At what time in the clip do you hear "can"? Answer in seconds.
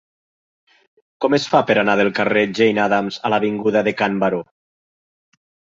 4.03-4.21